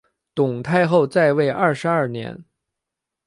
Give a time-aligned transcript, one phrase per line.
[0.33, 2.43] 董太后在位二十二年。